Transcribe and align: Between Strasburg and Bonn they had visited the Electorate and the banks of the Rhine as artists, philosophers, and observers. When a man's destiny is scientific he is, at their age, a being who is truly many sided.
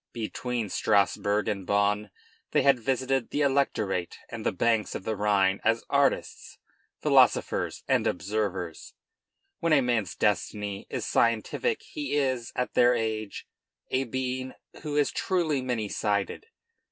Between 0.13 0.69
Strasburg 0.69 1.47
and 1.47 1.63
Bonn 1.63 2.09
they 2.53 2.63
had 2.63 2.79
visited 2.79 3.29
the 3.29 3.41
Electorate 3.41 4.17
and 4.29 4.43
the 4.43 4.51
banks 4.51 4.95
of 4.95 5.03
the 5.03 5.15
Rhine 5.15 5.61
as 5.63 5.83
artists, 5.91 6.57
philosophers, 7.03 7.83
and 7.87 8.07
observers. 8.07 8.95
When 9.59 9.73
a 9.73 9.81
man's 9.81 10.15
destiny 10.15 10.87
is 10.89 11.05
scientific 11.05 11.83
he 11.83 12.15
is, 12.15 12.51
at 12.55 12.73
their 12.73 12.95
age, 12.95 13.45
a 13.91 14.05
being 14.05 14.53
who 14.81 14.95
is 14.97 15.11
truly 15.11 15.61
many 15.61 15.87
sided. 15.87 16.47